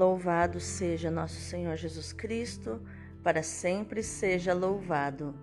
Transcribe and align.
Louvado 0.00 0.58
seja 0.60 1.10
nosso 1.10 1.38
Senhor 1.38 1.76
Jesus 1.76 2.10
Cristo, 2.10 2.80
para 3.22 3.42
sempre 3.42 4.02
seja 4.02 4.54
louvado. 4.54 5.34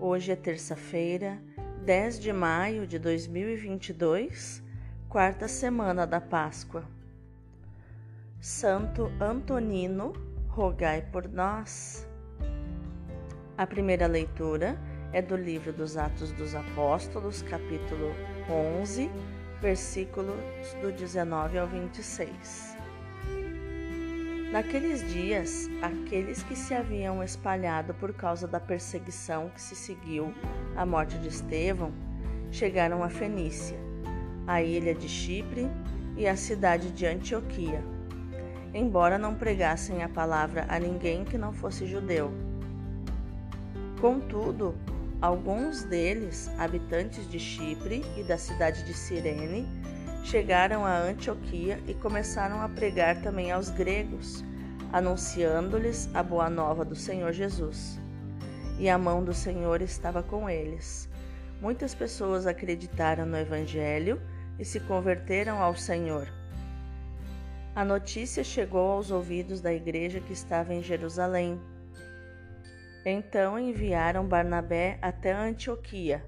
Hoje 0.00 0.32
é 0.32 0.34
terça-feira, 0.34 1.40
10 1.84 2.18
de 2.18 2.32
maio 2.32 2.88
de 2.88 2.98
2022, 2.98 4.64
quarta 5.08 5.46
semana 5.46 6.04
da 6.04 6.20
Páscoa. 6.20 6.82
Santo 8.40 9.12
Antonino, 9.20 10.12
rogai 10.48 11.00
por 11.12 11.28
nós. 11.28 12.04
A 13.56 13.64
primeira 13.64 14.08
leitura 14.08 14.76
é 15.12 15.22
do 15.22 15.36
livro 15.36 15.72
dos 15.72 15.96
Atos 15.96 16.32
dos 16.32 16.56
Apóstolos, 16.56 17.42
capítulo 17.42 18.10
11, 18.50 19.08
versículos 19.62 20.34
do 20.82 20.90
19 20.90 21.58
ao 21.58 21.68
26. 21.68 22.73
Naqueles 24.54 25.04
dias, 25.12 25.68
aqueles 25.82 26.44
que 26.44 26.54
se 26.54 26.72
haviam 26.74 27.20
espalhado 27.24 27.92
por 27.92 28.14
causa 28.14 28.46
da 28.46 28.60
perseguição 28.60 29.48
que 29.48 29.60
se 29.60 29.74
seguiu 29.74 30.32
à 30.76 30.86
morte 30.86 31.18
de 31.18 31.26
Estevão 31.26 31.90
chegaram 32.52 33.02
a 33.02 33.08
Fenícia, 33.08 33.76
a 34.46 34.62
ilha 34.62 34.94
de 34.94 35.08
Chipre 35.08 35.66
e 36.16 36.28
a 36.28 36.36
cidade 36.36 36.92
de 36.92 37.04
Antioquia, 37.04 37.82
embora 38.72 39.18
não 39.18 39.34
pregassem 39.34 40.04
a 40.04 40.08
palavra 40.08 40.66
a 40.68 40.78
ninguém 40.78 41.24
que 41.24 41.36
não 41.36 41.52
fosse 41.52 41.84
judeu. 41.84 42.30
Contudo, 44.00 44.76
alguns 45.20 45.82
deles, 45.82 46.48
habitantes 46.60 47.28
de 47.28 47.40
Chipre 47.40 48.04
e 48.16 48.22
da 48.22 48.38
cidade 48.38 48.84
de 48.84 48.94
Cirene, 48.94 49.66
chegaram 50.24 50.84
a 50.84 50.98
Antioquia 50.98 51.80
e 51.86 51.94
começaram 51.94 52.60
a 52.60 52.68
pregar 52.68 53.22
também 53.22 53.52
aos 53.52 53.70
gregos, 53.70 54.44
anunciando-lhes 54.92 56.12
a 56.12 56.22
boa 56.22 56.50
nova 56.50 56.84
do 56.84 56.96
Senhor 56.96 57.32
Jesus. 57.32 58.00
E 58.78 58.88
a 58.88 58.98
mão 58.98 59.22
do 59.22 59.32
Senhor 59.32 59.80
estava 59.80 60.22
com 60.22 60.50
eles. 60.50 61.08
Muitas 61.60 61.94
pessoas 61.94 62.46
acreditaram 62.46 63.24
no 63.24 63.38
Evangelho 63.38 64.20
e 64.58 64.64
se 64.64 64.80
converteram 64.80 65.62
ao 65.62 65.76
Senhor. 65.76 66.26
A 67.76 67.84
notícia 67.84 68.42
chegou 68.42 68.90
aos 68.90 69.12
ouvidos 69.12 69.60
da 69.60 69.72
igreja 69.72 70.18
que 70.18 70.32
estava 70.32 70.74
em 70.74 70.82
Jerusalém 70.82 71.60
então 73.04 73.58
enviaram 73.58 74.26
Barnabé 74.26 74.98
até 75.02 75.32
Antioquia. 75.32 76.24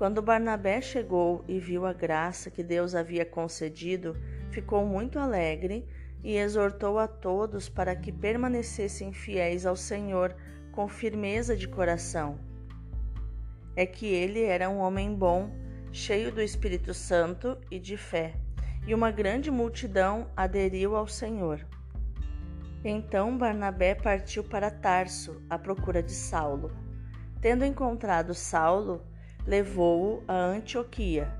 Quando 0.00 0.22
Barnabé 0.22 0.80
chegou 0.80 1.44
e 1.46 1.60
viu 1.60 1.84
a 1.84 1.92
graça 1.92 2.50
que 2.50 2.62
Deus 2.62 2.94
havia 2.94 3.26
concedido, 3.26 4.16
ficou 4.50 4.86
muito 4.86 5.18
alegre 5.18 5.86
e 6.24 6.38
exortou 6.38 6.98
a 6.98 7.06
todos 7.06 7.68
para 7.68 7.94
que 7.94 8.10
permanecessem 8.10 9.12
fiéis 9.12 9.66
ao 9.66 9.76
Senhor 9.76 10.34
com 10.72 10.88
firmeza 10.88 11.54
de 11.54 11.68
coração. 11.68 12.40
É 13.76 13.84
que 13.84 14.06
ele 14.06 14.42
era 14.42 14.70
um 14.70 14.78
homem 14.78 15.14
bom, 15.14 15.50
cheio 15.92 16.32
do 16.32 16.40
Espírito 16.40 16.94
Santo 16.94 17.58
e 17.70 17.78
de 17.78 17.98
fé, 17.98 18.32
e 18.86 18.94
uma 18.94 19.10
grande 19.10 19.50
multidão 19.50 20.30
aderiu 20.34 20.96
ao 20.96 21.06
Senhor. 21.06 21.60
Então 22.82 23.36
Barnabé 23.36 23.94
partiu 23.94 24.42
para 24.42 24.70
Tarso 24.70 25.42
à 25.50 25.58
procura 25.58 26.02
de 26.02 26.12
Saulo. 26.12 26.72
Tendo 27.42 27.66
encontrado 27.66 28.32
Saulo, 28.32 29.09
levou-o 29.46 30.22
a 30.26 30.34
Antioquia. 30.34 31.32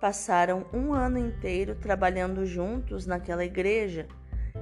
Passaram 0.00 0.66
um 0.72 0.92
ano 0.92 1.18
inteiro 1.18 1.74
trabalhando 1.74 2.44
juntos 2.44 3.06
naquela 3.06 3.44
igreja 3.44 4.06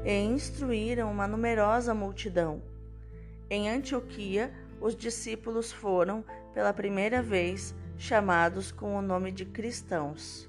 e 0.04 0.12
instruíram 0.20 1.10
uma 1.10 1.26
numerosa 1.26 1.94
multidão. 1.94 2.62
Em 3.50 3.68
Antioquia, 3.68 4.52
os 4.80 4.96
discípulos 4.96 5.72
foram, 5.72 6.24
pela 6.55 6.72
primeira 6.72 7.22
vez, 7.22 7.74
chamados 7.98 8.72
com 8.72 8.96
o 8.96 9.02
nome 9.02 9.30
de 9.30 9.44
cristãos. 9.44 10.48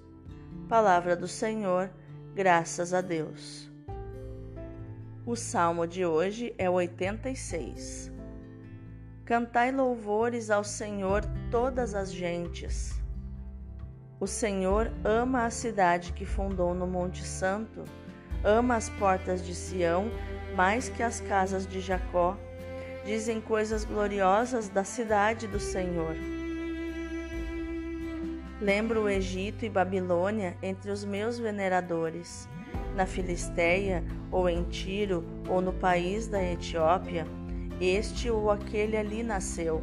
Palavra 0.69 1.15
do 1.15 1.27
Senhor, 1.27 1.89
graças 2.33 2.93
a 2.93 3.01
Deus. 3.01 3.69
O 5.25 5.35
salmo 5.35 5.87
de 5.87 6.05
hoje 6.05 6.53
é 6.57 6.69
86. 6.69 8.12
Cantai 9.25 9.71
louvores 9.71 10.49
ao 10.49 10.65
Senhor 10.65 11.21
todas 11.49 11.95
as 11.95 12.11
gentes. 12.11 13.01
O 14.19 14.27
Senhor 14.27 14.91
ama 15.01 15.45
a 15.45 15.49
cidade 15.49 16.11
que 16.11 16.25
fundou 16.25 16.75
no 16.75 16.85
Monte 16.85 17.23
Santo, 17.23 17.85
ama 18.43 18.75
as 18.75 18.89
portas 18.89 19.45
de 19.45 19.55
Sião 19.55 20.11
mais 20.57 20.89
que 20.89 21.01
as 21.01 21.21
casas 21.21 21.65
de 21.65 21.79
Jacó. 21.79 22.37
Dizem 23.05 23.39
coisas 23.39 23.85
gloriosas 23.85 24.67
da 24.67 24.83
cidade 24.83 25.47
do 25.47 25.59
Senhor. 25.59 26.17
Lembro 28.59 29.03
o 29.03 29.09
Egito 29.09 29.63
e 29.63 29.69
Babilônia 29.69 30.57
entre 30.61 30.91
os 30.91 31.05
meus 31.05 31.39
veneradores 31.39 32.49
na 32.93 33.05
Filisteia, 33.05 34.03
ou 34.29 34.49
em 34.49 34.63
Tiro, 34.63 35.23
ou 35.47 35.61
no 35.61 35.71
país 35.71 36.27
da 36.27 36.43
Etiópia, 36.43 37.25
este 37.83 38.29
ou 38.29 38.49
aquele 38.49 38.95
ali 38.95 39.23
nasceu. 39.23 39.81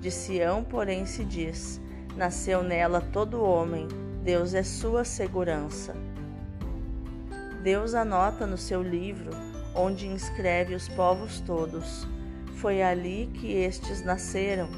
De 0.00 0.10
Sião, 0.10 0.62
porém, 0.62 1.04
se 1.06 1.24
diz: 1.24 1.80
Nasceu 2.16 2.62
nela 2.62 3.00
todo 3.00 3.42
homem, 3.42 3.88
Deus 4.22 4.54
é 4.54 4.62
sua 4.62 5.04
segurança. 5.04 5.94
Deus 7.62 7.94
anota 7.94 8.46
no 8.46 8.56
seu 8.56 8.82
livro, 8.82 9.30
onde 9.74 10.06
inscreve 10.06 10.74
os 10.74 10.88
povos 10.88 11.40
todos. 11.40 12.06
Foi 12.56 12.82
ali 12.82 13.30
que 13.34 13.52
estes 13.52 14.04
nasceram, 14.04 14.68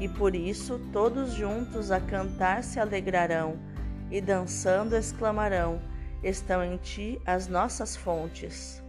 e 0.00 0.08
por 0.08 0.34
isso 0.34 0.80
todos 0.92 1.32
juntos 1.32 1.90
a 1.90 2.00
cantar 2.00 2.62
se 2.64 2.80
alegrarão, 2.80 3.56
e 4.10 4.20
dançando 4.20 4.96
exclamarão: 4.96 5.80
estão 6.22 6.64
em 6.64 6.76
ti 6.76 7.20
as 7.24 7.46
nossas 7.46 7.96
fontes. 7.96 8.82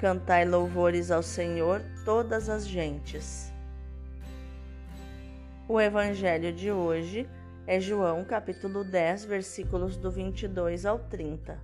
Cantai 0.00 0.46
louvores 0.46 1.10
ao 1.10 1.22
Senhor 1.22 1.82
todas 2.06 2.48
as 2.48 2.66
gentes. 2.66 3.52
O 5.68 5.78
evangelho 5.78 6.54
de 6.54 6.72
hoje 6.72 7.28
é 7.66 7.78
João 7.78 8.24
capítulo 8.24 8.82
10, 8.82 9.26
versículos 9.26 9.98
do 9.98 10.10
22 10.10 10.86
ao 10.86 11.00
30. 11.00 11.62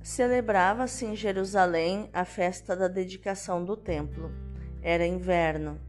Celebrava-se 0.00 1.04
em 1.04 1.16
Jerusalém 1.16 2.08
a 2.12 2.24
festa 2.24 2.76
da 2.76 2.86
dedicação 2.86 3.64
do 3.64 3.76
templo. 3.76 4.30
Era 4.80 5.04
inverno. 5.04 5.80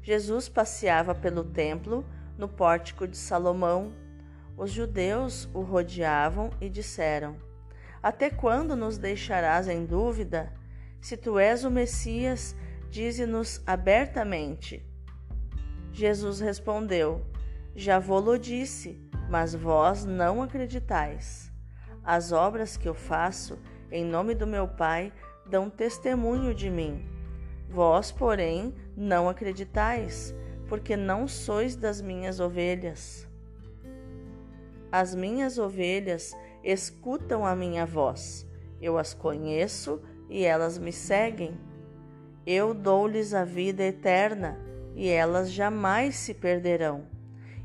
Jesus 0.00 0.48
passeava 0.48 1.14
pelo 1.14 1.44
templo, 1.44 2.06
no 2.38 2.48
pórtico 2.48 3.06
de 3.06 3.18
Salomão, 3.18 3.92
os 4.56 4.70
judeus 4.70 5.46
o 5.52 5.60
rodeavam 5.60 6.48
e 6.58 6.70
disseram: 6.70 7.36
Até 8.04 8.28
quando 8.28 8.76
nos 8.76 8.98
deixarás 8.98 9.66
em 9.66 9.86
dúvida? 9.86 10.52
Se 11.00 11.16
tu 11.16 11.38
és 11.38 11.64
o 11.64 11.70
Messias, 11.70 12.54
dize-nos 12.90 13.62
abertamente. 13.66 14.84
Jesus 15.90 16.38
respondeu: 16.38 17.24
Já 17.74 17.98
vou-lo 17.98 18.38
disse, 18.38 19.00
mas 19.30 19.54
vós 19.54 20.04
não 20.04 20.42
acreditais. 20.42 21.50
As 22.04 22.30
obras 22.30 22.76
que 22.76 22.86
eu 22.86 22.92
faço 22.92 23.58
em 23.90 24.04
nome 24.04 24.34
do 24.34 24.46
meu 24.46 24.68
Pai 24.68 25.10
dão 25.46 25.70
testemunho 25.70 26.54
de 26.54 26.68
mim. 26.68 27.08
Vós, 27.70 28.12
porém, 28.12 28.74
não 28.94 29.30
acreditais, 29.30 30.34
porque 30.68 30.94
não 30.94 31.26
sois 31.26 31.74
das 31.74 32.02
minhas 32.02 32.38
ovelhas. 32.38 33.26
As 34.92 35.14
minhas 35.14 35.56
ovelhas 35.56 36.36
escutam 36.72 37.44
a 37.44 37.54
minha 37.54 37.84
voz. 37.84 38.48
Eu 38.80 38.96
as 38.98 39.12
conheço 39.12 40.00
e 40.28 40.44
elas 40.44 40.78
me 40.78 40.92
seguem. 40.92 41.58
Eu 42.46 42.72
dou-lhes 42.72 43.34
a 43.34 43.44
vida 43.44 43.82
eterna 43.82 44.58
e 44.94 45.08
elas 45.08 45.50
jamais 45.50 46.16
se 46.16 46.32
perderão, 46.32 47.06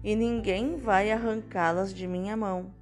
e 0.03 0.15
ninguém 0.15 0.77
vai 0.77 1.11
arrancá-las 1.11 1.93
de 1.93 2.07
minha 2.07 2.35
mão. 2.35 2.73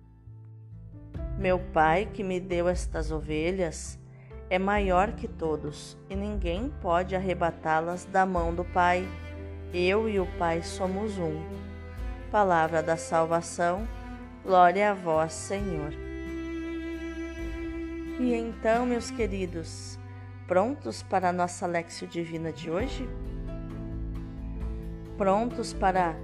Meu 1.38 1.60
Pai, 1.60 2.10
que 2.12 2.24
me 2.24 2.40
deu 2.40 2.68
estas 2.68 3.12
ovelhas, 3.12 4.00
é 4.50 4.58
maior 4.58 5.12
que 5.12 5.28
todos, 5.28 5.98
e 6.10 6.16
ninguém 6.16 6.72
pode 6.82 7.16
arrebatá-las 7.16 8.06
da 8.06 8.26
mão 8.26 8.56
do 8.56 8.64
Pai. 8.64 9.06
Eu 9.74 10.08
e 10.08 10.20
o 10.20 10.26
Pai 10.38 10.62
somos 10.64 11.18
um. 11.18 11.44
Palavra 12.32 12.82
da 12.82 12.96
salvação 12.96 13.86
Glória 14.48 14.92
a 14.92 14.94
vós, 14.94 15.34
Senhor. 15.34 16.07
E 18.20 18.34
então, 18.34 18.84
meus 18.84 19.12
queridos, 19.12 20.00
prontos 20.48 21.04
para 21.04 21.30
a 21.30 21.32
nossa 21.32 21.68
Lexio 21.68 22.08
Divina 22.08 22.52
de 22.52 22.72
hoje? 22.72 23.08
Prontos 25.16 25.72
para 25.72 26.16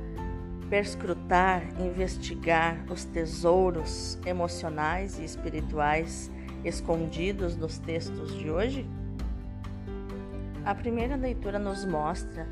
perscrutar, 0.71 1.61
investigar 1.79 2.83
os 2.91 3.05
tesouros 3.05 4.17
emocionais 4.25 5.19
e 5.19 5.23
espirituais 5.23 6.31
escondidos 6.65 7.55
nos 7.55 7.77
textos 7.77 8.33
de 8.39 8.49
hoje? 8.49 8.89
A 10.65 10.73
primeira 10.73 11.15
leitura 11.15 11.59
nos 11.59 11.85
mostra 11.85 12.47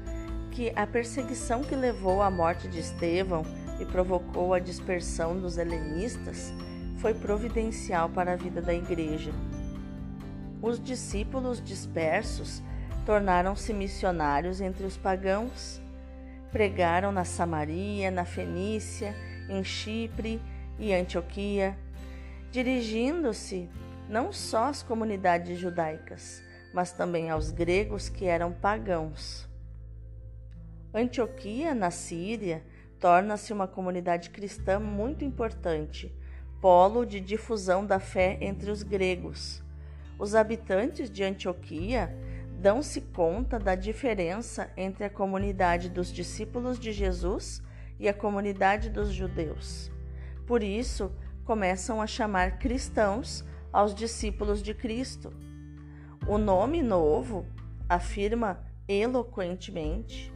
que 0.52 0.72
a 0.76 0.86
perseguição 0.86 1.64
que 1.64 1.76
levou 1.76 2.22
à 2.22 2.30
morte 2.30 2.68
de 2.68 2.80
Estevão 2.80 3.42
e 3.80 3.86
provocou 3.86 4.54
a 4.54 4.60
dispersão 4.60 5.36
dos 5.36 5.58
helenistas 5.58 6.54
foi 7.01 7.15
providencial 7.15 8.09
para 8.09 8.33
a 8.33 8.36
vida 8.36 8.62
da 8.62 8.74
igreja. 8.74 9.31
Os 10.62 10.80
discípulos 10.80 11.59
dispersos 11.59 12.62
tornaram-se 13.07 13.74
missionários 13.74 14.62
entre 14.62 14.86
os 14.86 14.95
pagãos. 14.98 15.81
Pregaram 16.51 17.12
na 17.12 17.25
Samaria, 17.25 18.12
na 18.12 18.24
Fenícia, 18.24 19.15
em 19.50 19.63
Chipre 19.63 20.39
e 20.77 20.94
Antioquia, 20.94 21.75
dirigindo-se 22.51 23.68
não 24.07 24.31
só 24.31 24.65
às 24.65 24.83
comunidades 24.83 25.57
judaicas, 25.57 26.44
mas 26.71 26.92
também 26.92 27.31
aos 27.31 27.50
gregos 27.50 28.09
que 28.09 28.25
eram 28.25 28.51
pagãos. 28.51 29.50
Antioquia, 30.94 31.74
na 31.74 31.89
Síria, 31.89 32.63
torna-se 33.00 33.51
uma 33.51 33.68
comunidade 33.68 34.30
cristã 34.30 34.80
muito 34.80 35.25
importante, 35.25 36.13
polo 36.62 37.06
de 37.06 37.19
difusão 37.19 37.86
da 37.86 38.00
fé 38.00 38.38
entre 38.40 38.69
os 38.69 38.84
gregos. 38.84 39.62
Os 40.19 40.36
habitantes 40.36 41.10
de 41.10 41.24
Antioquia 41.24 42.16
dão-se 42.60 43.02
conta 43.02 43.58
da 43.58 43.74
diferença 43.74 44.69
entre 44.78 45.04
a 45.04 45.10
comunidade 45.10 45.90
dos 45.90 46.13
discípulos 46.13 46.80
de 46.80 46.92
Jesus 46.92 47.62
e 48.00 48.08
a 48.08 48.13
comunidade 48.13 48.90
dos 48.90 49.12
judeus. 49.12 49.92
Por 50.46 50.62
isso, 50.62 51.12
começam 51.44 52.00
a 52.00 52.06
chamar 52.06 52.60
cristãos 52.60 53.44
aos 53.74 53.96
discípulos 53.96 54.62
de 54.62 54.75
Cristo. 54.75 55.34
O 56.28 56.38
nome 56.38 56.84
novo 56.84 57.48
afirma 57.90 58.63
eloquentemente 58.88 60.31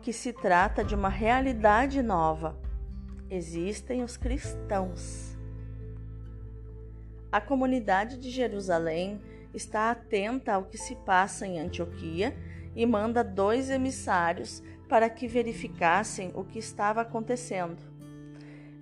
que 0.00 0.12
se 0.14 0.32
trata 0.32 0.82
de 0.82 0.94
uma 0.94 1.10
realidade 1.10 2.02
nova. 2.02 2.69
Existem 3.30 4.02
os 4.02 4.16
cristãos. 4.16 5.36
A 7.30 7.40
comunidade 7.40 8.18
de 8.18 8.28
Jerusalém 8.28 9.20
está 9.54 9.90
atenta 9.90 10.54
ao 10.54 10.64
que 10.64 10.76
se 10.76 10.96
passa 10.96 11.46
em 11.46 11.60
Antioquia 11.60 12.36
e 12.74 12.84
manda 12.84 13.22
dois 13.22 13.70
emissários 13.70 14.62
para 14.88 15.08
que 15.08 15.28
verificassem 15.28 16.32
o 16.34 16.42
que 16.42 16.58
estava 16.58 17.02
acontecendo. 17.02 17.78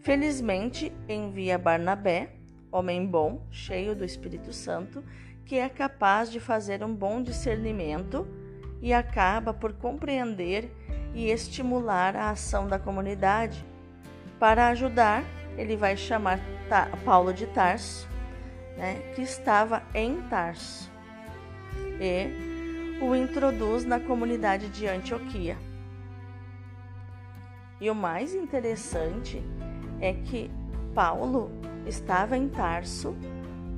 Felizmente, 0.01 0.93
envia 1.09 1.59
Barnabé 1.59 2.39
homem 2.71 3.07
bom, 3.07 3.47
cheio 3.51 3.95
do 3.95 4.05
Espírito 4.05 4.53
Santo, 4.53 5.03
que 5.45 5.57
é 5.57 5.69
capaz 5.69 6.31
de 6.31 6.39
fazer 6.39 6.85
um 6.85 6.95
bom 6.95 7.23
discernimento 7.23 8.27
e 8.81 8.93
acaba 8.93 9.53
por 9.53 9.73
compreender 9.73 10.71
e 11.15 11.31
estimular 11.31 12.15
a 12.15 12.31
ação 12.31 12.67
da 12.67 12.79
comunidade. 12.79 13.65
Para 14.39 14.69
ajudar, 14.69 15.25
ele 15.57 15.77
vai 15.77 15.97
chamar 15.97 16.39
Paulo 17.05 17.33
de 17.33 17.47
Tarso, 17.47 18.09
né, 18.77 19.13
que 19.15 19.23
estava 19.23 19.83
em 19.93 20.23
Tarso, 20.29 20.91
e 22.01 23.03
o 23.03 23.15
introduz 23.15 23.85
na 23.85 23.99
comunidade 23.99 24.69
de 24.69 24.87
Antioquia. 24.87 25.57
E 27.81 27.91
o 27.91 27.95
mais 27.95 28.35
interessante 28.35 29.43
é 30.01 30.13
que 30.13 30.51
Paulo 30.95 31.51
estava 31.87 32.37
em 32.37 32.49
Tarso 32.49 33.17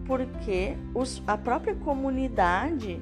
porque 0.07 0.77
os, 0.95 1.23
a 1.27 1.39
própria 1.39 1.75
comunidade 1.75 3.01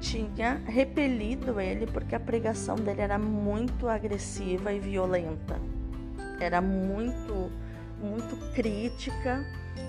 tinha 0.00 0.54
repelido 0.64 1.60
ele 1.60 1.86
porque 1.86 2.14
a 2.14 2.20
pregação 2.20 2.74
dele 2.76 3.02
era 3.02 3.18
muito 3.18 3.88
agressiva 3.88 4.72
e 4.72 4.80
violenta. 4.80 5.60
Era 6.40 6.60
muito, 6.60 7.50
muito 8.00 8.36
crítica. 8.54 9.44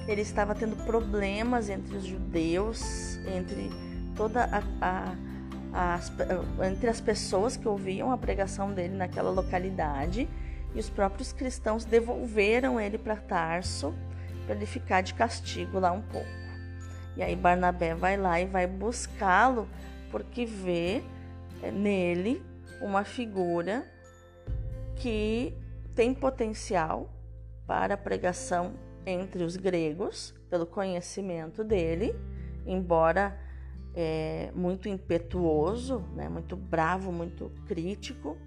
Ele 0.08 0.22
estava 0.22 0.54
tendo 0.54 0.76
problemas 0.86 1.70
entre 1.70 1.96
os 1.96 2.06
judeus, 2.06 3.18
entre 3.26 3.70
toda 4.16 4.44
a, 4.44 4.62
a, 4.82 5.96
as, 5.96 6.12
entre 6.70 6.90
as 6.90 7.02
pessoas 7.02 7.56
que 7.56 7.68
ouviam 7.68 8.12
a 8.12 8.18
pregação 8.18 8.74
dele 8.74 8.96
naquela 8.96 9.32
localidade 9.32 10.28
e 10.76 10.80
os 10.80 10.90
próprios 10.90 11.32
cristãos 11.32 11.86
devolveram 11.86 12.80
ele 12.80 12.98
para 12.98 13.16
Tarso 13.16 13.94
para 14.46 14.56
ele 14.56 14.66
ficar 14.66 15.02
de 15.02 15.14
castigo 15.14 15.80
lá 15.80 15.92
um 15.92 16.02
pouco. 16.02 16.28
E 17.16 17.24
aí 17.24 17.36
Barnabé 17.36 17.94
vai 17.94 18.18
lá 18.18 18.40
e 18.40 18.46
vai 18.46 18.66
buscá-lo 18.68 19.68
porque 20.10 20.46
vê 20.46 21.04
é, 21.62 21.72
nele 21.72 22.42
uma 22.82 23.04
figura 23.04 23.86
que 24.96 25.54
tem 25.96 26.14
potencial 26.14 27.10
para 27.68 27.98
pregação 27.98 28.74
entre 29.06 29.44
os 29.44 29.56
gregos, 29.56 30.34
pelo 30.50 30.66
conhecimento 30.66 31.64
dele, 31.64 32.16
embora 32.66 33.40
é, 33.96 34.52
muito 34.54 34.88
impetuoso, 34.88 36.00
né, 36.16 36.30
muito 36.30 36.56
bravo, 36.56 37.12
muito 37.12 37.52
crítico, 37.66 38.38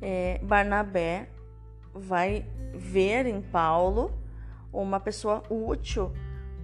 é, 0.00 0.38
Barnabé 0.42 1.28
vai 1.92 2.46
ver 2.74 3.26
em 3.26 3.40
Paulo 3.40 4.12
uma 4.72 5.00
pessoa 5.00 5.42
útil 5.50 6.12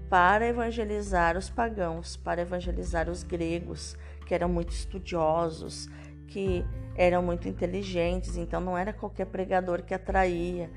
para 0.08 0.46
evangelizar 0.46 1.36
os 1.36 1.50
pagãos, 1.50 2.16
para 2.16 2.42
evangelizar 2.42 3.10
os 3.10 3.22
gregos, 3.22 3.96
que 4.26 4.34
eram 4.34 4.48
muito 4.48 4.70
estudiosos, 4.70 5.88
que 6.28 6.64
eram 6.96 7.22
muito 7.22 7.48
inteligentes, 7.48 8.36
então 8.36 8.60
não 8.60 8.76
era 8.76 8.92
qualquer 8.92 9.26
pregador 9.26 9.82
que 9.82 9.94
atraía, 9.94 10.70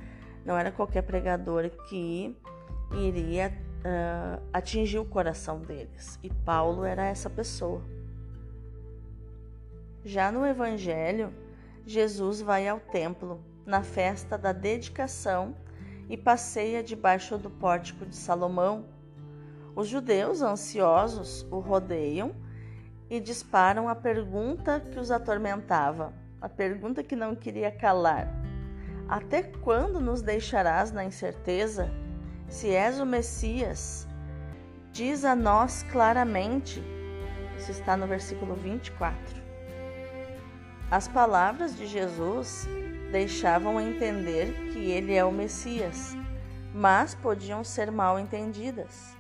não 0.46 0.58
era 0.58 0.72
qualquer 0.72 1.04
pregador 1.04 1.70
que 1.88 2.36
iria 2.94 3.54
uh, 3.80 4.42
atingir 4.52 5.00
o 5.00 5.06
coração 5.06 5.60
deles. 5.60 6.20
E 6.24 6.30
Paulo 6.30 6.84
era 6.84 7.06
essa 7.06 7.30
pessoa. 7.30 7.82
Já 10.04 10.32
no 10.32 10.46
Evangelho, 10.46 11.34
Jesus 11.86 12.42
vai 12.42 12.68
ao 12.68 12.80
templo 12.80 13.42
na 13.66 13.84
festa 13.84 14.38
da 14.38 14.54
dedicação 14.54 15.56
e 16.10 16.16
passeia 16.16 16.82
debaixo 16.82 17.38
do 17.38 17.50
pórtico 17.50 18.06
de 18.06 18.16
Salomão. 18.16 18.86
Os 19.76 19.88
judeus 19.88 20.42
ansiosos 20.42 21.46
o 21.52 21.60
rodeiam 21.60 22.34
e 23.10 23.20
disparam 23.20 23.88
a 23.88 23.96
pergunta 23.96 24.80
que 24.80 25.00
os 25.00 25.12
atormentava, 25.12 26.14
a 26.42 26.50
pergunta 26.50 27.04
que 27.04 27.16
não 27.16 27.36
queria 27.36 27.72
calar: 27.72 28.28
Até 29.08 29.44
quando 29.44 30.00
nos 30.00 30.22
deixarás 30.22 30.92
na 30.92 31.04
incerteza? 31.04 31.90
Se 32.50 32.70
és 32.70 33.00
o 33.00 33.06
Messias, 33.06 34.08
diz 34.92 35.26
a 35.26 35.36
nós 35.36 35.84
claramente. 35.84 36.82
Isso 37.58 37.72
está 37.72 37.98
no 37.98 38.08
versículo 38.08 38.56
24. 38.56 39.42
As 40.90 41.08
palavras 41.08 41.76
de 41.76 41.86
Jesus 41.86 42.66
deixavam 43.12 43.82
entender 43.82 44.72
que 44.72 44.92
ele 44.92 45.14
é 45.14 45.26
o 45.26 45.32
Messias, 45.32 46.16
mas 46.74 47.14
podiam 47.14 47.64
ser 47.64 47.92
mal 47.92 48.18
entendidas. 48.18 49.16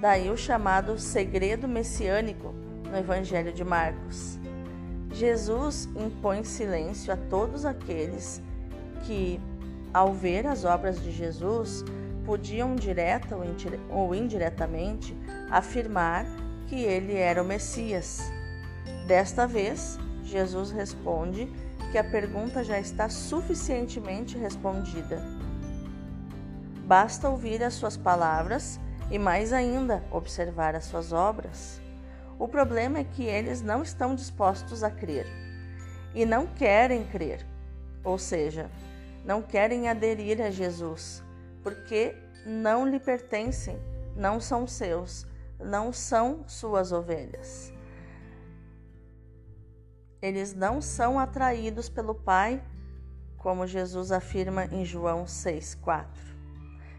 Daí 0.00 0.30
o 0.30 0.36
chamado 0.36 0.96
segredo 0.98 1.66
messiânico 1.66 2.54
no 2.90 2.98
Evangelho 2.98 3.52
de 3.52 3.64
Marcos. 3.64 4.38
Jesus 5.12 5.88
impõe 5.96 6.44
silêncio 6.44 7.12
a 7.12 7.16
todos 7.16 7.64
aqueles 7.64 8.42
que, 9.04 9.40
ao 9.92 10.12
ver 10.12 10.46
as 10.46 10.64
obras 10.64 11.00
de 11.00 11.10
Jesus, 11.10 11.84
podiam 12.24 12.76
direta 12.76 13.36
ou 13.88 14.14
indiretamente 14.14 15.16
afirmar 15.50 16.26
que 16.66 16.76
ele 16.76 17.14
era 17.14 17.42
o 17.42 17.46
Messias. 17.46 18.20
Desta 19.06 19.46
vez, 19.46 19.98
Jesus 20.22 20.70
responde 20.70 21.50
que 21.90 21.96
a 21.96 22.04
pergunta 22.04 22.62
já 22.62 22.78
está 22.78 23.08
suficientemente 23.08 24.36
respondida. 24.36 25.22
Basta 26.84 27.28
ouvir 27.28 27.62
as 27.62 27.74
suas 27.74 27.96
palavras 27.96 28.78
e, 29.10 29.18
mais 29.18 29.52
ainda, 29.52 30.04
observar 30.10 30.74
as 30.74 30.84
suas 30.84 31.12
obras. 31.12 31.80
O 32.38 32.46
problema 32.46 32.98
é 32.98 33.04
que 33.04 33.24
eles 33.24 33.60
não 33.60 33.82
estão 33.82 34.14
dispostos 34.14 34.84
a 34.84 34.90
crer 34.90 35.26
e 36.14 36.24
não 36.24 36.46
querem 36.46 37.04
crer, 37.04 37.44
ou 38.04 38.16
seja, 38.16 38.70
não 39.24 39.42
querem 39.42 39.88
aderir 39.88 40.40
a 40.40 40.50
Jesus, 40.50 41.22
porque 41.62 42.14
não 42.46 42.86
lhe 42.86 43.00
pertencem, 43.00 43.78
não 44.16 44.40
são 44.40 44.66
seus, 44.66 45.26
não 45.58 45.92
são 45.92 46.44
suas 46.46 46.92
ovelhas. 46.92 47.72
Eles 50.22 50.54
não 50.54 50.80
são 50.80 51.18
atraídos 51.18 51.88
pelo 51.88 52.14
Pai, 52.14 52.62
como 53.36 53.66
Jesus 53.66 54.10
afirma 54.10 54.64
em 54.66 54.84
João 54.84 55.24
6,4. 55.24 56.06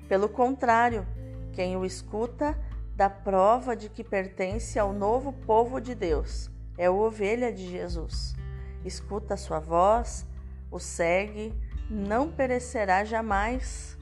Pelo 0.08 0.30
contrário, 0.30 1.06
quem 1.54 1.76
o 1.76 1.86
escuta 1.86 2.58
dá 3.00 3.10
prova 3.10 3.78
de 3.78 3.88
que 3.88 4.04
pertence 4.04 4.78
ao 4.78 4.92
novo 4.92 5.32
povo 5.32 5.80
de 5.80 5.96
Deus, 5.96 6.52
é 6.78 6.90
o 6.90 6.98
ovelha 6.98 7.50
de 7.50 7.66
Jesus. 7.66 8.36
Escuta 8.84 9.36
a 9.36 9.38
sua 9.38 9.58
voz, 9.58 10.28
o 10.70 10.80
segue, 10.80 11.54
não 11.90 12.30
perecerá 12.30 13.06
jamais. 13.06 13.98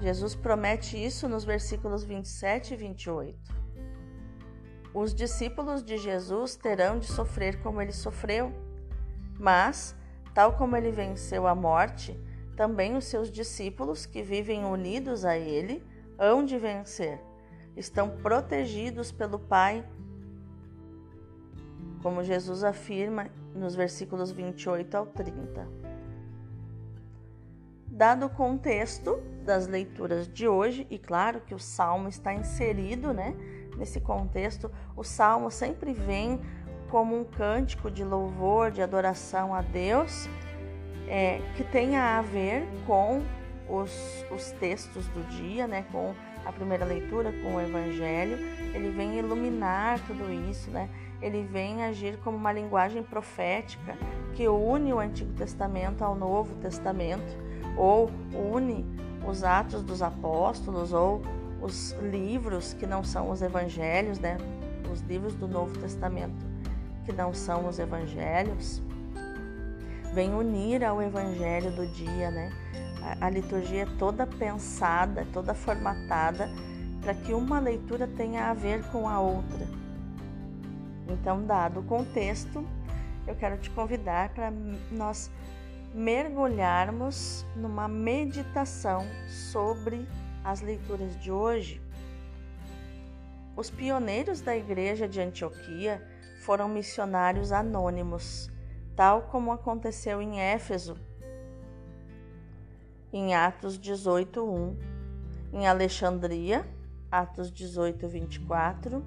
Jesus 0.00 0.34
promete 0.34 0.96
isso 0.96 1.28
nos 1.28 1.44
versículos 1.44 2.02
27 2.02 2.74
e 2.74 2.76
28. 2.76 3.38
Os 4.92 5.14
discípulos 5.14 5.84
de 5.84 5.96
Jesus 5.96 6.56
terão 6.56 6.98
de 6.98 7.06
sofrer 7.06 7.62
como 7.62 7.80
ele 7.80 7.92
sofreu, 7.92 8.52
mas, 9.38 9.94
tal 10.34 10.54
como 10.54 10.76
ele 10.76 10.90
venceu 10.90 11.46
a 11.46 11.54
morte, 11.54 12.18
também 12.56 12.96
os 12.96 13.04
seus 13.04 13.30
discípulos 13.30 14.06
que 14.06 14.24
vivem 14.24 14.64
unidos 14.64 15.24
a 15.24 15.38
ele 15.38 15.86
hão 16.18 16.44
de 16.44 16.58
vencer 16.58 17.20
estão 17.76 18.08
protegidos 18.08 19.10
pelo 19.10 19.38
Pai, 19.38 19.84
como 22.02 22.22
Jesus 22.22 22.62
afirma 22.62 23.28
nos 23.54 23.74
versículos 23.74 24.30
28 24.30 24.94
ao 24.94 25.06
30. 25.06 25.66
Dado 27.86 28.26
o 28.26 28.30
contexto 28.30 29.22
das 29.44 29.66
leituras 29.66 30.26
de 30.26 30.48
hoje, 30.48 30.86
e 30.90 30.98
claro 30.98 31.40
que 31.40 31.54
o 31.54 31.58
salmo 31.58 32.08
está 32.08 32.34
inserido 32.34 33.12
né, 33.12 33.34
nesse 33.76 34.00
contexto, 34.00 34.70
o 34.96 35.04
salmo 35.04 35.50
sempre 35.50 35.92
vem 35.92 36.40
como 36.90 37.18
um 37.18 37.24
cântico 37.24 37.90
de 37.90 38.04
louvor, 38.04 38.70
de 38.70 38.82
adoração 38.82 39.54
a 39.54 39.62
Deus, 39.62 40.28
é, 41.08 41.40
que 41.56 41.64
tenha 41.64 42.18
a 42.18 42.22
ver 42.22 42.66
com 42.86 43.22
os, 43.68 43.92
os 44.30 44.50
textos 44.52 45.06
do 45.08 45.22
dia, 45.28 45.66
né, 45.66 45.84
com 45.90 46.14
a 46.44 46.52
primeira 46.52 46.84
leitura 46.84 47.32
com 47.42 47.56
o 47.56 47.60
Evangelho, 47.60 48.38
ele 48.74 48.90
vem 48.90 49.18
iluminar 49.18 50.00
tudo 50.06 50.30
isso, 50.50 50.70
né? 50.70 50.88
Ele 51.22 51.42
vem 51.42 51.84
agir 51.84 52.18
como 52.18 52.36
uma 52.36 52.52
linguagem 52.52 53.02
profética 53.02 53.96
que 54.34 54.48
une 54.48 54.92
o 54.92 54.98
Antigo 54.98 55.32
Testamento 55.32 56.02
ao 56.02 56.14
Novo 56.14 56.54
Testamento, 56.56 57.36
ou 57.76 58.10
une 58.32 58.84
os 59.26 59.42
Atos 59.42 59.82
dos 59.82 60.02
Apóstolos, 60.02 60.92
ou 60.92 61.22
os 61.62 61.92
livros 62.02 62.74
que 62.74 62.86
não 62.86 63.02
são 63.02 63.30
os 63.30 63.40
Evangelhos, 63.40 64.18
né? 64.18 64.36
Os 64.92 65.00
livros 65.00 65.34
do 65.34 65.48
Novo 65.48 65.78
Testamento 65.78 66.54
que 67.04 67.12
não 67.12 67.32
são 67.34 67.68
os 67.68 67.78
Evangelhos, 67.78 68.82
vem 70.12 70.34
unir 70.34 70.84
ao 70.84 71.02
Evangelho 71.02 71.70
do 71.72 71.86
dia, 71.88 72.30
né? 72.30 72.50
A, 73.20 73.28
liturgia 73.28 73.82
é 73.82 73.98
toda 73.98 74.26
pensada, 74.26 75.26
toda 75.32 75.52
formatada 75.52 76.48
para 77.02 77.14
que 77.14 77.34
uma 77.34 77.58
leitura 77.58 78.08
tenha 78.08 78.50
a 78.50 78.54
ver 78.54 78.82
com 78.90 79.06
a 79.06 79.20
outra. 79.20 79.66
Então, 81.06 81.44
dado 81.44 81.80
o 81.80 81.84
contexto, 81.84 82.66
eu 83.26 83.34
quero 83.34 83.58
te 83.58 83.68
convidar 83.70 84.30
para 84.30 84.50
nós 84.90 85.30
mergulharmos 85.92 87.44
numa 87.54 87.86
meditação 87.86 89.06
sobre 89.28 90.08
as 90.42 90.62
leituras 90.62 91.20
de 91.20 91.30
hoje. 91.30 91.80
Os 93.54 93.70
pioneiros 93.70 94.40
da 94.40 94.56
igreja 94.56 95.06
de 95.06 95.20
Antioquia 95.20 96.02
foram 96.40 96.68
missionários 96.68 97.52
anônimos, 97.52 98.50
tal 98.96 99.22
como 99.22 99.52
aconteceu 99.52 100.20
em 100.20 100.40
Éfeso 100.40 100.96
em 103.16 103.32
Atos 103.32 103.78
18, 103.78 104.42
1, 104.44 104.76
em 105.52 105.68
Alexandria, 105.68 106.68
Atos 107.08 107.48
18, 107.48 108.08
24, 108.08 109.04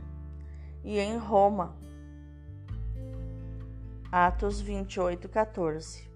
e 0.81 0.97
em 0.97 1.17
Roma, 1.17 1.75
Atos 4.09 4.61
28, 4.61 5.27
14, 5.27 6.09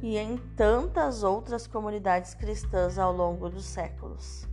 e 0.00 0.16
em 0.16 0.36
tantas 0.56 1.24
outras 1.24 1.66
comunidades 1.66 2.32
cristãs 2.34 2.96
ao 2.96 3.12
longo 3.12 3.50
dos 3.50 3.64
séculos. 3.64 4.46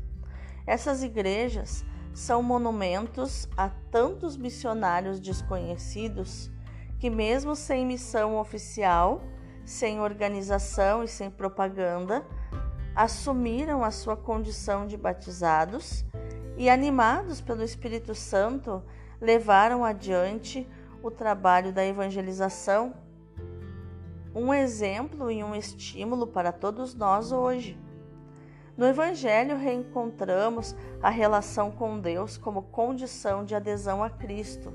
Essas 0.65 1.03
igrejas 1.03 1.85
são 2.11 2.41
monumentos 2.41 3.47
a 3.55 3.69
tantos 3.69 4.35
missionários 4.35 5.19
desconhecidos 5.19 6.49
que, 6.97 7.07
mesmo 7.07 7.55
sem 7.55 7.85
missão 7.85 8.39
oficial, 8.39 9.21
sem 9.65 9.99
organização 9.99 11.03
e 11.03 11.07
sem 11.07 11.29
propaganda, 11.29 12.25
assumiram 12.95 13.83
a 13.83 13.91
sua 13.91 14.15
condição 14.15 14.87
de 14.87 14.95
batizados 14.95 16.05
e, 16.55 16.69
animados 16.69 17.41
pelo 17.41 17.63
Espírito 17.63 18.15
Santo, 18.15 18.81
levaram 19.19 19.83
adiante 19.83 20.67
o 21.03 21.11
trabalho 21.11 21.73
da 21.73 21.85
evangelização. 21.85 22.93
Um 24.33 24.53
exemplo 24.53 25.31
e 25.31 25.43
um 25.43 25.55
estímulo 25.55 26.27
para 26.27 26.51
todos 26.51 26.93
nós 26.93 27.31
hoje. 27.31 27.77
No 28.77 28.85
Evangelho 28.85 29.57
reencontramos 29.57 30.75
a 31.01 31.09
relação 31.09 31.71
com 31.71 31.99
Deus 31.99 32.37
como 32.37 32.63
condição 32.63 33.45
de 33.45 33.55
adesão 33.55 34.03
a 34.03 34.09
Cristo. 34.09 34.73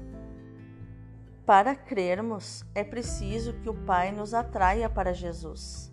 Para 1.50 1.74
crermos, 1.74 2.64
é 2.76 2.84
preciso 2.84 3.54
que 3.54 3.68
o 3.68 3.74
Pai 3.74 4.12
nos 4.12 4.34
atraia 4.34 4.88
para 4.88 5.12
Jesus. 5.12 5.92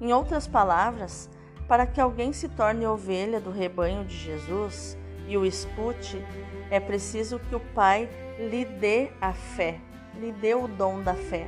Em 0.00 0.12
outras 0.12 0.48
palavras, 0.48 1.30
para 1.68 1.86
que 1.86 2.00
alguém 2.00 2.32
se 2.32 2.48
torne 2.48 2.84
ovelha 2.84 3.38
do 3.38 3.52
rebanho 3.52 4.04
de 4.04 4.16
Jesus 4.16 4.98
e 5.28 5.36
o 5.36 5.46
escute, 5.46 6.20
é 6.72 6.80
preciso 6.80 7.38
que 7.38 7.54
o 7.54 7.60
Pai 7.60 8.08
lhe 8.36 8.64
dê 8.64 9.12
a 9.20 9.32
fé, 9.32 9.78
lhe 10.16 10.32
dê 10.32 10.56
o 10.56 10.66
dom 10.66 11.00
da 11.00 11.14
fé. 11.14 11.46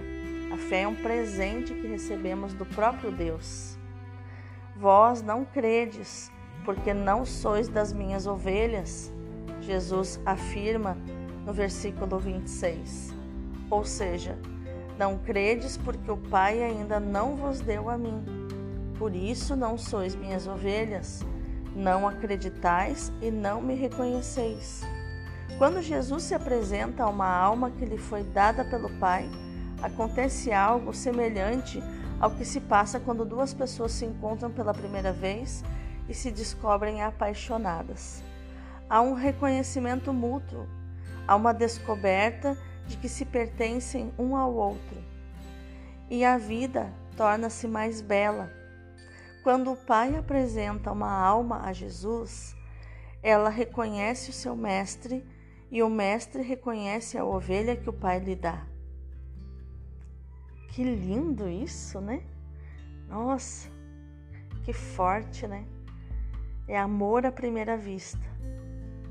A 0.55 0.57
fé 0.57 0.83
é 0.83 0.87
um 0.87 0.95
presente 0.95 1.75
que 1.75 1.89
recebemos 1.89 2.55
do 2.55 2.65
próprio 2.65 3.11
Deus. 3.11 3.77
Vós 4.77 5.21
não 5.21 5.45
credes, 5.45 6.31
porque 6.65 6.95
não 6.95 7.25
sois 7.25 7.67
das 7.67 7.93
minhas 7.93 8.25
ovelhas, 8.25 9.13
Jesus 9.61 10.21
afirma 10.25 10.97
no 11.45 11.53
versículo 11.53 12.21
26. 12.21 13.18
Ou 13.71 13.85
seja, 13.85 14.39
não 14.99 15.19
credes 15.19 15.77
porque 15.77 16.11
o 16.11 16.17
Pai 16.17 16.63
ainda 16.63 16.99
não 16.99 17.37
vos 17.37 17.61
deu 17.61 17.89
a 17.89 17.97
mim. 17.97 18.25
Por 18.99 19.15
isso 19.15 19.55
não 19.55 19.79
sois 19.79 20.15
minhas 20.15 20.47
ovelhas. 20.47 21.25
Não 21.75 22.09
acreditais 22.09 23.13
e 23.23 23.31
não 23.31 23.61
me 23.61 23.75
reconheceis. 23.75 24.83
Quando 25.57 25.83
Jesus 25.83 26.25
se 26.25 26.35
apresenta 26.35 27.05
a 27.05 27.09
uma 27.09 27.29
alma 27.29 27.71
que 27.71 27.85
lhe 27.85 27.99
foi 27.99 28.23
dada 28.23 28.65
pelo 28.65 28.91
Pai, 28.99 29.29
acontece 29.83 30.53
algo 30.53 30.93
semelhante 30.93 31.83
ao 32.21 32.31
que 32.33 32.45
se 32.45 32.61
passa 32.61 32.99
quando 32.99 33.25
duas 33.25 33.55
pessoas 33.55 33.93
se 33.93 34.05
encontram 34.05 34.51
pela 34.51 34.75
primeira 34.75 35.13
vez 35.13 35.63
e 36.09 36.15
se 36.15 36.31
descobrem 36.31 37.03
apaixonadas. 37.03 38.23
Há 38.89 39.01
um 39.01 39.15
reconhecimento 39.15 40.13
mútuo, 40.13 40.67
há 41.27 41.37
uma 41.37 41.53
descoberta 41.53 42.57
de 42.89 42.97
que 42.97 43.09
se 43.09 43.25
pertencem 43.25 44.13
um 44.19 44.35
ao 44.35 44.53
outro. 44.53 44.97
E 46.11 46.25
a 46.25 46.39
vida 46.39 46.93
torna-se 47.17 47.69
mais 47.69 48.01
bela. 48.01 48.51
Quando 49.45 49.71
o 49.71 49.77
pai 49.77 50.17
apresenta 50.17 50.91
uma 50.91 51.13
alma 51.13 51.61
a 51.65 51.73
Jesus, 51.73 52.57
ela 53.23 53.51
reconhece 53.51 54.31
o 54.31 54.33
seu 54.33 54.57
mestre 54.57 55.25
e 55.71 55.83
o 55.83 55.91
mestre 55.91 56.43
reconhece 56.43 57.19
a 57.19 57.25
ovelha 57.25 57.77
que 57.77 57.91
o 57.91 57.93
pai 57.93 58.19
lhe 58.19 58.35
dá. 58.35 58.67
Que 60.71 60.83
lindo 60.83 61.49
isso, 61.49 62.01
né? 62.01 62.23
Nossa, 63.07 63.69
que 64.65 64.73
forte, 64.73 65.47
né? 65.47 65.67
É 66.67 66.79
amor 66.79 67.27
à 67.27 67.33
primeira 67.33 67.77
vista, 67.77 68.21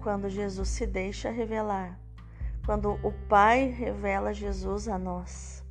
quando 0.02 0.30
Jesus 0.30 0.70
se 0.70 0.86
deixa 0.86 1.30
revelar 1.30 2.00
quando 2.68 3.00
o 3.02 3.14
Pai 3.30 3.70
revela 3.70 4.34
Jesus 4.34 4.90
a 4.90 5.00
nós. 5.00 5.64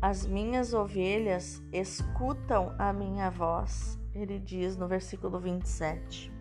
As 0.00 0.26
minhas 0.26 0.74
ovelhas 0.74 1.62
escutam 1.72 2.74
a 2.76 2.92
minha 2.92 3.30
voz, 3.30 3.96
ele 4.12 4.40
diz 4.40 4.76
no 4.76 4.88
versículo 4.88 5.38
27. 5.38 6.32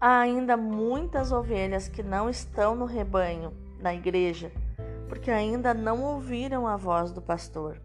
Há 0.00 0.20
ainda 0.20 0.56
muitas 0.56 1.32
ovelhas 1.32 1.88
que 1.88 2.04
não 2.04 2.30
estão 2.30 2.76
no 2.76 2.84
rebanho, 2.84 3.52
na 3.80 3.92
igreja, 3.92 4.52
porque 5.08 5.32
ainda 5.32 5.74
não 5.74 6.04
ouviram 6.04 6.64
a 6.64 6.76
voz 6.76 7.10
do 7.10 7.20
pastor. 7.20 7.82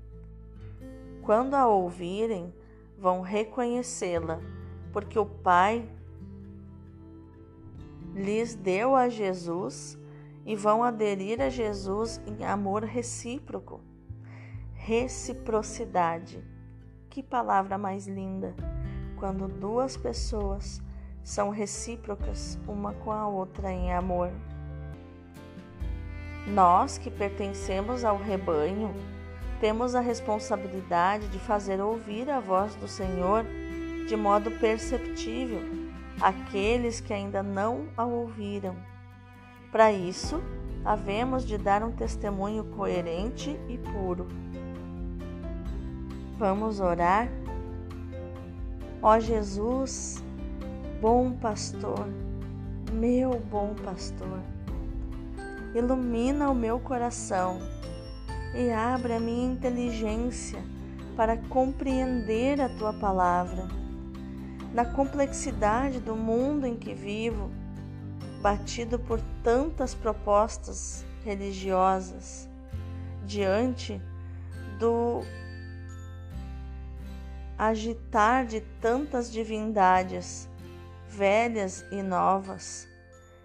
Quando 1.24 1.56
a 1.56 1.66
ouvirem, 1.66 2.54
vão 2.96 3.22
reconhecê-la, 3.22 4.40
porque 4.92 5.18
o 5.18 5.26
Pai 5.26 5.90
lhes 8.13 8.53
deu 8.53 8.96
a 8.96 9.10
Jesus 9.10 9.98
e 10.46 10.55
vão 10.55 10.84
aderir 10.84 11.41
a 11.41 11.50
Jesus 11.50 12.22
em 12.25 12.46
amor 12.46 12.84
recíproco. 12.84 13.82
Reciprocidade. 14.74 16.43
que 17.10 17.22
palavra 17.22 17.77
mais 17.77 18.08
linda 18.08 18.55
quando 19.17 19.48
duas 19.48 19.96
pessoas 19.96 20.82
são 21.24 21.51
recíprocas 21.51 22.60
uma 22.67 22.91
com 22.93 23.12
a 23.12 23.27
outra 23.27 23.72
em 23.72 23.93
amor. 23.93 24.32
Nós 26.48 26.98
que 26.98 27.12
pertencemos 27.12 28.03
ao 28.03 28.17
rebanho, 28.17 28.91
temos 29.62 29.93
a 29.93 30.01
responsabilidade 30.01 31.27
de 31.27 31.38
fazer 31.38 31.79
ouvir 31.79 32.29
a 32.32 32.39
voz 32.39 32.75
do 32.75 32.88
Senhor 32.88 33.46
de 34.08 34.15
modo 34.17 34.51
perceptível 34.60 35.83
àqueles 36.24 37.01
que 37.01 37.13
ainda 37.13 37.44
não 37.44 37.89
a 37.98 38.06
ouviram. 38.06 38.77
Para 39.70 39.92
isso, 39.92 40.42
havemos 40.86 41.46
de 41.46 41.58
dar 41.58 41.84
um 41.84 41.92
testemunho 41.92 42.63
coerente 42.63 43.60
e 43.68 43.77
puro. 43.77 44.30
Vamos 46.38 46.80
orar? 46.80 47.27
Ó 49.01 49.20
Jesus, 49.20 50.24
bom 51.01 51.34
pastor, 51.34 52.08
meu 52.94 53.38
bom 53.51 53.75
pastor, 53.84 54.39
ilumina 55.75 56.50
o 56.50 56.56
meu 56.56 56.80
coração 56.80 57.60
e 58.56 58.72
abre 58.72 59.12
a 59.12 59.20
minha 59.20 59.51
inteligência 59.51 60.63
para 61.18 61.36
compreender 61.36 62.62
a 62.62 62.70
tua 62.70 62.94
palavra. 62.94 63.83
Na 64.74 64.84
complexidade 64.84 66.00
do 66.00 66.15
mundo 66.15 66.65
em 66.65 66.75
que 66.75 66.96
vivo, 66.96 67.51
batido 68.42 68.98
por 68.98 69.22
tantas 69.44 69.94
propostas 69.94 71.06
religiosas, 71.24 72.50
diante 73.24 74.01
do 74.80 75.22
agitar 77.56 78.48
de 78.48 78.62
tantas 78.82 79.32
divindades, 79.32 80.50
velhas 81.08 81.86
e 81.92 82.01
novas, 82.01 82.88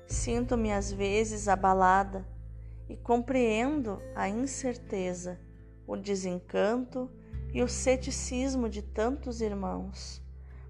sinto-me 0.06 0.72
às 0.72 0.90
vezes 0.90 1.46
abalada 1.46 2.26
e 2.88 2.96
compreendo 2.96 4.00
a 4.16 4.30
incerteza, 4.30 5.38
o 5.86 5.94
desencanto 5.94 7.10
e 7.52 7.62
o 7.62 7.68
ceticismo 7.68 8.66
de 8.66 8.80
tantos 8.80 9.42
irmãos. 9.42 10.26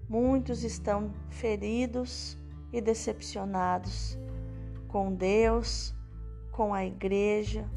Muitos 0.09 0.63
estão 0.63 1.13
feridos 1.29 2.37
e 2.73 2.81
decepcionados 2.81 4.17
com 4.87 5.13
Deus, 5.13 5.93
com 6.51 6.73
a 6.73 6.83
igreja, 6.83 7.69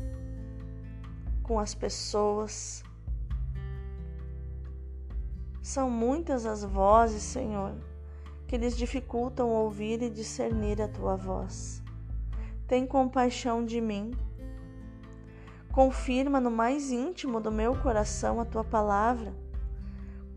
com 1.42 1.58
as 1.58 1.74
pessoas. 1.74 2.82
São 5.60 5.90
muitas 5.90 6.46
as 6.46 6.64
vozes, 6.64 7.22
Senhor, 7.22 7.74
que 8.48 8.56
lhes 8.56 8.76
dificultam 8.76 9.50
ouvir 9.50 10.02
e 10.02 10.08
discernir 10.08 10.80
a 10.80 10.88
tua 10.88 11.16
voz. 11.16 11.82
Tem 12.66 12.86
compaixão 12.86 13.64
de 13.64 13.80
mim 13.80 14.12
Confirma 15.72 16.38
no 16.38 16.50
mais 16.50 16.92
íntimo 16.92 17.40
do 17.40 17.50
meu 17.50 17.74
coração 17.74 18.38
a 18.38 18.44
tua 18.44 18.62
palavra, 18.62 19.34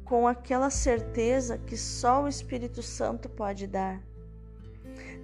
com 0.05 0.27
aquela 0.27 0.69
certeza 0.69 1.57
que 1.57 1.75
só 1.75 2.23
o 2.23 2.27
Espírito 2.27 2.81
Santo 2.81 3.27
pode 3.27 3.67
dar. 3.67 4.01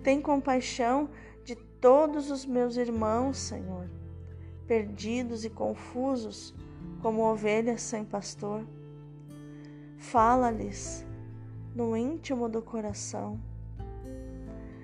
Tem 0.03 0.19
compaixão 0.19 1.09
de 1.45 1.55
todos 1.55 2.29
os 2.29 2.45
meus 2.45 2.75
irmãos, 2.75 3.37
Senhor, 3.37 3.89
perdidos 4.67 5.45
e 5.45 5.49
confusos 5.49 6.53
como 7.01 7.21
ovelhas 7.21 7.81
sem 7.81 8.03
pastor. 8.03 8.65
Fala-lhes 9.97 11.05
no 11.73 11.95
íntimo 11.95 12.49
do 12.49 12.61
coração. 12.61 13.39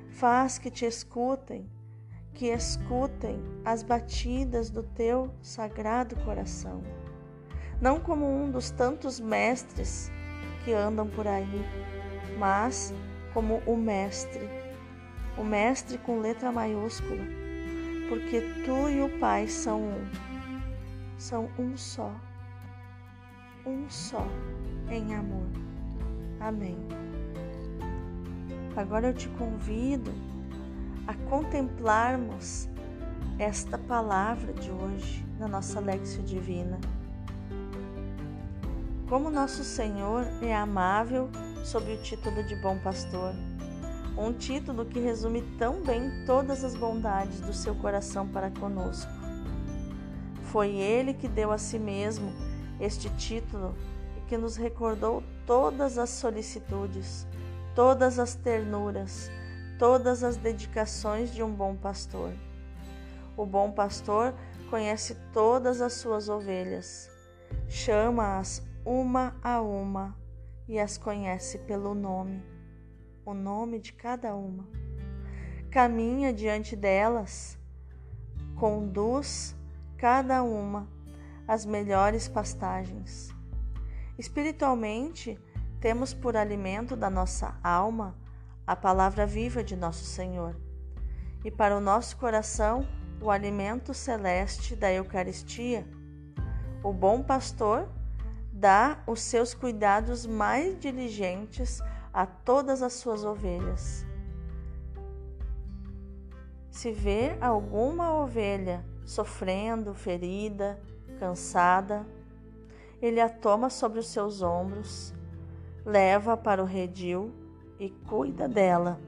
Faz 0.10 0.58
que 0.58 0.72
te 0.72 0.86
escutem 0.86 1.68
que 2.38 2.50
escutem 2.50 3.42
as 3.66 3.82
batidas 3.82 4.70
do 4.70 4.84
teu 4.84 5.34
sagrado 5.42 6.16
coração, 6.18 6.84
não 7.80 8.00
como 8.00 8.26
um 8.26 8.50
dos 8.50 8.72
tantos 8.72 9.20
mestres 9.20 10.12
que 10.64 10.74
andam 10.74 11.08
por 11.08 11.28
aí, 11.28 11.64
mas 12.38 12.94
como 13.34 13.62
o 13.66 13.78
Mestre, 13.78 14.50
o 15.38 15.44
Mestre 15.44 15.98
com 16.00 16.20
letra 16.20 16.52
maiúscula, 16.52 17.24
porque 18.10 18.42
tu 18.66 18.90
e 18.90 19.02
o 19.02 19.20
Pai 19.20 19.48
são 19.48 19.82
um, 19.82 20.06
são 21.18 21.50
um 21.58 21.78
só, 21.78 22.12
um 23.66 23.88
só 23.90 24.26
em 24.90 25.14
amor. 25.14 25.48
Amém. 26.40 26.78
Agora 28.76 29.08
eu 29.08 29.14
te 29.14 29.28
convido 29.30 30.12
a 31.08 31.14
contemplarmos 31.30 32.68
esta 33.40 33.78
palavra 33.78 34.54
de 34.54 34.70
hoje 34.72 35.26
na 35.40 35.48
nossa 35.48 35.80
Lexio 35.80 36.24
Divina. 36.24 36.80
Como 39.10 39.30
nosso 39.30 39.64
Senhor 39.64 40.28
é 40.42 40.54
amável 40.54 41.30
sob 41.64 41.94
o 41.94 42.02
título 42.02 42.44
de 42.44 42.58
Bom 42.58 42.78
Pastor, 42.78 43.34
um 44.18 44.34
título 44.34 44.84
que 44.84 45.00
resume 45.00 45.42
tão 45.58 45.82
bem 45.82 46.26
todas 46.26 46.62
as 46.62 46.76
bondades 46.76 47.40
do 47.40 47.54
seu 47.54 47.74
coração 47.74 48.28
para 48.28 48.52
conosco. 48.52 49.10
Foi 50.52 50.72
Ele 50.76 51.14
que 51.14 51.30
deu 51.30 51.54
a 51.54 51.58
si 51.58 51.80
mesmo 51.80 52.34
este 52.82 53.10
título 53.12 53.74
e 54.18 54.22
que 54.28 54.36
nos 54.36 54.58
recordou 54.58 55.24
todas 55.46 55.98
as 55.98 56.10
solicitudes, 56.10 57.26
todas 57.74 58.20
as 58.20 58.36
ternuras, 58.36 59.32
todas 59.80 60.22
as 60.22 60.36
dedicações 60.36 61.34
de 61.34 61.42
um 61.42 61.54
bom 61.54 61.78
pastor. 61.78 62.34
O 63.38 63.46
bom 63.46 63.72
pastor 63.72 64.34
conhece 64.70 65.16
todas 65.32 65.80
as 65.80 65.94
suas 65.94 66.28
ovelhas, 66.28 67.10
chama-as 67.70 68.67
uma 68.88 69.36
a 69.44 69.60
uma 69.60 70.18
e 70.66 70.80
as 70.80 70.98
conhece 70.98 71.58
pelo 71.58 71.94
nome, 71.94 72.42
o 73.26 73.34
nome 73.34 73.80
de 73.80 73.92
cada 73.92 74.34
uma. 74.34 74.66
Caminha 75.70 76.32
diante 76.32 76.74
delas, 76.74 77.60
conduz 78.56 79.54
cada 79.98 80.42
uma 80.42 80.88
às 81.46 81.66
melhores 81.66 82.30
pastagens. 82.30 83.28
Espiritualmente, 84.18 85.38
temos 85.82 86.14
por 86.14 86.38
alimento 86.38 86.96
da 86.96 87.10
nossa 87.10 87.60
alma 87.62 88.16
a 88.66 88.74
palavra 88.74 89.28
viva 89.28 89.62
de 89.62 89.76
nosso 89.76 90.06
Senhor, 90.06 90.56
e 91.44 91.52
para 91.52 91.76
o 91.76 91.82
nosso 91.82 92.16
coração 92.16 92.88
o 93.22 93.30
alimento 93.30 93.94
celeste 93.94 94.78
da 94.78 94.90
Eucaristia. 94.90 95.86
O 96.82 96.94
bom 96.94 97.22
pastor 97.22 97.97
dá 98.58 99.04
os 99.06 99.22
seus 99.22 99.54
cuidados 99.54 100.26
mais 100.26 100.80
diligentes 100.80 101.80
a 102.12 102.26
todas 102.26 102.82
as 102.82 102.94
suas 102.94 103.24
ovelhas. 103.24 104.04
Se 106.72 106.92
vê 106.92 107.38
alguma 107.40 108.12
ovelha 108.16 108.84
sofrendo, 109.06 109.94
ferida, 109.94 110.82
cansada, 111.20 112.06
ele 113.00 113.22
a 113.22 113.30
toma 113.30 113.70
sobre 113.70 114.00
os 114.00 114.08
seus 114.08 114.42
ombros, 114.42 115.14
leva 115.86 116.36
para 116.36 116.62
o 116.62 116.66
redil 116.66 117.32
e 117.80 117.92
cuida 117.92 118.50
dela 118.50 119.00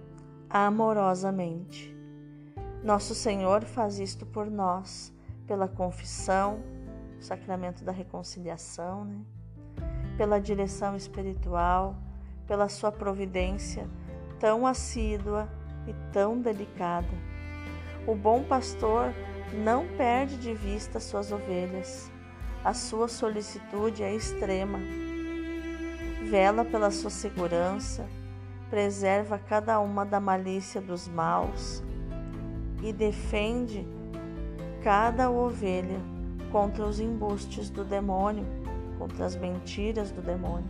amorosamente. 0.47 1.95
Nosso 2.83 3.15
Senhor 3.15 3.63
faz 3.65 3.99
isto 3.99 4.27
por 4.27 4.49
nós, 4.49 5.11
pela 5.47 5.67
confissão, 5.67 6.59
sacramento 7.19 7.83
da 7.83 7.91
reconciliação, 7.91 9.03
né? 9.03 9.25
Pela 10.19 10.37
direção 10.37 10.97
espiritual, 10.97 11.95
pela 12.45 12.67
sua 12.67 12.91
providência 12.91 13.87
tão 14.37 14.67
assídua 14.67 15.47
e 15.87 15.93
tão 16.11 16.41
delicada. 16.41 17.07
O 18.05 18.13
bom 18.13 18.43
pastor 18.43 19.13
não 19.53 19.87
perde 19.95 20.35
de 20.35 20.53
vista 20.53 20.99
suas 20.99 21.31
ovelhas. 21.31 22.11
A 22.65 22.73
sua 22.73 23.07
solicitude 23.07 24.03
é 24.03 24.13
extrema. 24.13 24.77
Vela 26.29 26.65
pela 26.65 26.91
sua 26.91 27.09
segurança, 27.09 28.05
preserva 28.69 29.39
cada 29.39 29.79
uma 29.79 30.05
da 30.05 30.19
malícia 30.19 30.81
dos 30.81 31.07
maus 31.07 31.81
e 32.83 32.91
defende 32.91 33.87
cada 34.83 35.31
ovelha 35.31 36.01
contra 36.51 36.85
os 36.85 36.99
embustes 36.99 37.69
do 37.69 37.85
demônio, 37.85 38.58
contra 38.99 39.25
as 39.25 39.35
mentiras 39.35 40.11
do 40.11 40.21
demônio. 40.21 40.69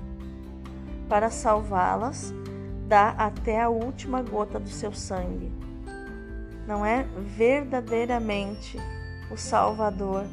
Para 1.10 1.32
salvá-las, 1.32 2.32
dá 2.88 3.10
até 3.10 3.60
a 3.60 3.70
última 3.70 4.22
gota 4.22 4.60
do 4.60 4.70
seu 4.70 4.94
sangue. 4.94 5.52
Não 6.68 6.86
é 6.86 7.04
verdadeiramente 7.36 8.78
o 9.32 9.36
Salvador 9.36 10.26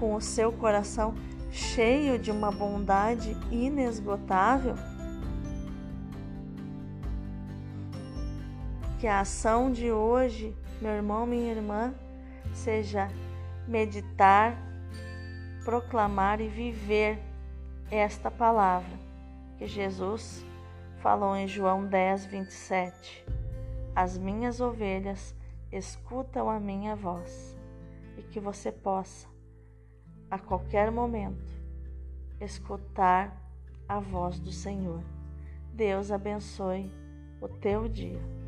com 0.00 0.14
o 0.14 0.20
seu 0.20 0.50
coração 0.50 1.14
cheio 1.50 2.18
de 2.18 2.30
uma 2.30 2.50
bondade 2.50 3.36
inesgotável? 3.50 4.74
Que 8.98 9.06
a 9.06 9.20
ação 9.20 9.70
de 9.70 9.92
hoje, 9.92 10.56
meu 10.80 10.92
irmão, 10.92 11.26
minha 11.26 11.52
irmã, 11.52 11.92
seja 12.54 13.08
meditar, 13.68 14.56
proclamar 15.64 16.40
e 16.40 16.48
viver 16.48 17.31
esta 17.98 18.30
palavra 18.30 18.98
que 19.58 19.66
Jesus 19.66 20.42
falou 21.02 21.36
em 21.36 21.46
João 21.46 21.84
10, 21.84 22.24
27. 22.24 23.22
As 23.94 24.16
minhas 24.16 24.62
ovelhas 24.62 25.34
escutam 25.70 26.48
a 26.48 26.58
minha 26.58 26.96
voz 26.96 27.54
e 28.16 28.22
que 28.22 28.40
você 28.40 28.72
possa, 28.72 29.28
a 30.30 30.38
qualquer 30.38 30.90
momento, 30.90 31.52
escutar 32.40 33.36
a 33.86 34.00
voz 34.00 34.40
do 34.40 34.50
Senhor. 34.50 35.02
Deus 35.74 36.10
abençoe 36.10 36.90
o 37.42 37.48
teu 37.48 37.88
dia. 37.90 38.41